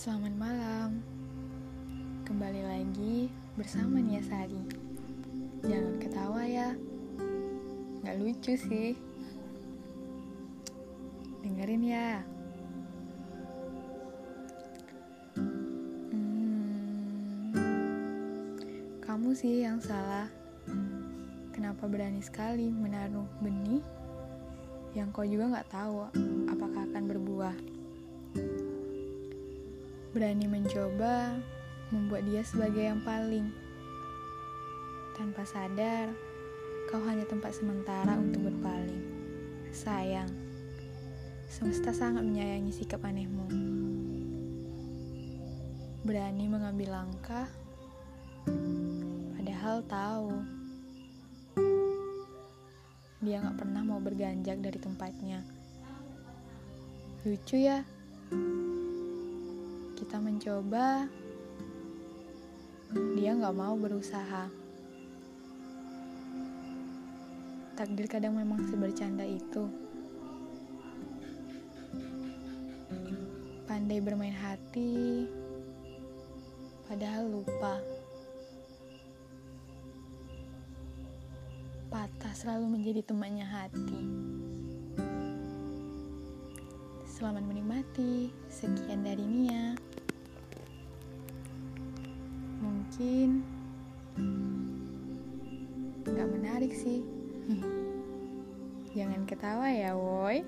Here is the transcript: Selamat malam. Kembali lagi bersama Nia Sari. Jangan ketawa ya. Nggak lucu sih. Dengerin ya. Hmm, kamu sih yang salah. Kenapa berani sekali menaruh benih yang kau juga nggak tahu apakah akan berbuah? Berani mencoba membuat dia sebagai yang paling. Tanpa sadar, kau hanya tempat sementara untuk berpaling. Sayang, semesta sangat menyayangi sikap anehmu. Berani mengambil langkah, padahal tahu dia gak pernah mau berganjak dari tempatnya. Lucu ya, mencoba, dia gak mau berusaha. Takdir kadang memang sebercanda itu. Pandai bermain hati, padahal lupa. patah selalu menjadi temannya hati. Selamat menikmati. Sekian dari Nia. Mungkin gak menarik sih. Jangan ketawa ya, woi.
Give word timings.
Selamat 0.00 0.32
malam. 0.40 1.04
Kembali 2.24 2.64
lagi 2.64 3.28
bersama 3.52 4.00
Nia 4.00 4.24
Sari. 4.24 4.64
Jangan 5.60 6.00
ketawa 6.00 6.40
ya. 6.40 6.72
Nggak 8.00 8.16
lucu 8.16 8.56
sih. 8.56 8.96
Dengerin 11.44 11.84
ya. 11.84 12.24
Hmm, 15.36 17.52
kamu 19.04 19.36
sih 19.36 19.68
yang 19.68 19.84
salah. 19.84 20.32
Kenapa 21.52 21.84
berani 21.84 22.24
sekali 22.24 22.72
menaruh 22.72 23.28
benih 23.44 23.84
yang 24.96 25.12
kau 25.12 25.28
juga 25.28 25.60
nggak 25.60 25.68
tahu 25.68 26.08
apakah 26.48 26.88
akan 26.88 27.04
berbuah? 27.04 27.69
Berani 30.10 30.50
mencoba 30.50 31.38
membuat 31.94 32.26
dia 32.26 32.42
sebagai 32.42 32.82
yang 32.82 32.98
paling. 33.06 33.46
Tanpa 35.14 35.46
sadar, 35.46 36.10
kau 36.90 36.98
hanya 37.06 37.22
tempat 37.30 37.54
sementara 37.54 38.18
untuk 38.18 38.50
berpaling. 38.50 39.06
Sayang, 39.70 40.26
semesta 41.46 41.94
sangat 41.94 42.26
menyayangi 42.26 42.74
sikap 42.74 43.06
anehmu. 43.06 43.46
Berani 46.02 46.50
mengambil 46.50 46.90
langkah, 46.90 47.46
padahal 49.38 49.86
tahu 49.86 50.30
dia 53.22 53.38
gak 53.46 53.62
pernah 53.62 53.86
mau 53.86 54.02
berganjak 54.02 54.58
dari 54.58 54.78
tempatnya. 54.82 55.44
Lucu 57.22 57.60
ya, 57.60 57.84
mencoba, 60.40 61.04
dia 63.12 63.36
gak 63.36 63.52
mau 63.52 63.76
berusaha. 63.76 64.48
Takdir 67.76 68.08
kadang 68.08 68.40
memang 68.40 68.64
sebercanda 68.72 69.20
itu. 69.20 69.68
Pandai 73.68 74.00
bermain 74.00 74.32
hati, 74.32 75.28
padahal 76.88 77.28
lupa. 77.28 77.76
patah 81.92 82.32
selalu 82.32 82.80
menjadi 82.80 83.12
temannya 83.12 83.44
hati. 83.44 84.00
Selamat 87.04 87.44
menikmati. 87.44 88.32
Sekian 88.48 89.04
dari 89.04 89.26
Nia. 89.28 89.76
Mungkin 93.00 93.40
gak 96.04 96.28
menarik 96.36 96.68
sih. 96.76 97.00
Jangan 98.92 99.24
ketawa 99.24 99.72
ya, 99.72 99.96
woi. 99.96 100.44